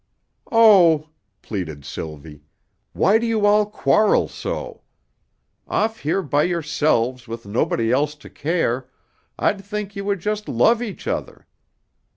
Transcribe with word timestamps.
"Oh," 0.51 1.09
pleaded 1.43 1.85
Sylvie, 1.85 2.41
"why 2.91 3.19
do 3.19 3.27
you 3.27 3.45
all 3.45 3.67
quarrel 3.67 4.27
so? 4.27 4.81
Off 5.67 5.99
here 5.99 6.23
by 6.23 6.41
yourselves 6.41 7.27
with 7.27 7.45
nobody 7.45 7.91
else 7.91 8.15
to 8.15 8.29
care, 8.31 8.89
I'd 9.37 9.63
think 9.63 9.95
you 9.95 10.03
would 10.05 10.19
just 10.19 10.49
love 10.49 10.81
each 10.81 11.05
other. 11.05 11.45